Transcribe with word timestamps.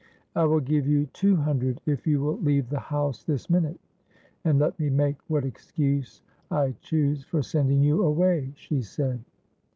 —'I 0.35 0.45
will 0.45 0.59
give 0.61 0.87
you 0.87 1.05
two 1.13 1.35
hundred 1.35 1.79
if 1.85 2.07
you 2.07 2.21
will 2.21 2.39
leave 2.41 2.69
the 2.71 2.79
house 2.79 3.21
this 3.21 3.51
minute, 3.51 3.79
and 4.43 4.57
let 4.57 4.79
me 4.79 4.89
make 4.89 5.17
what 5.27 5.45
excuse 5.45 6.23
I 6.49 6.71
choose 6.81 7.23
for 7.23 7.43
sending 7.43 7.83
you 7.83 8.01
away,' 8.01 8.53
she 8.55 8.81
said. 8.81 9.23